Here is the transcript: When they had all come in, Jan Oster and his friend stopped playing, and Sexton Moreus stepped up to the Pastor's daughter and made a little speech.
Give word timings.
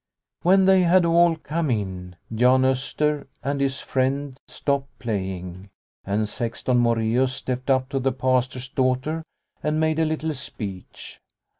When 0.41 0.65
they 0.65 0.81
had 0.81 1.05
all 1.05 1.35
come 1.35 1.69
in, 1.69 2.15
Jan 2.33 2.65
Oster 2.65 3.27
and 3.43 3.61
his 3.61 3.79
friend 3.81 4.35
stopped 4.47 4.97
playing, 4.97 5.69
and 6.05 6.27
Sexton 6.27 6.79
Moreus 6.79 7.35
stepped 7.35 7.69
up 7.69 7.87
to 7.89 7.99
the 7.99 8.11
Pastor's 8.11 8.67
daughter 8.69 9.21
and 9.61 9.79
made 9.79 9.99
a 9.99 10.05
little 10.05 10.33
speech. 10.33 11.19